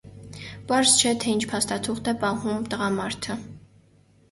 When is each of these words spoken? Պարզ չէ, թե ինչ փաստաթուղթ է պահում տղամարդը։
Պարզ 0.71 0.93
չէ, 1.01 1.11
թե 1.25 1.35
ինչ 1.37 1.43
փաստաթուղթ 1.51 2.11
է 2.15 2.17
պահում 2.25 2.67
տղամարդը։ 2.75 3.39